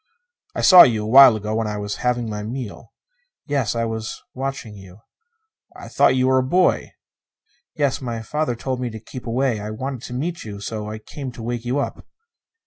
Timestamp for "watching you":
4.33-5.01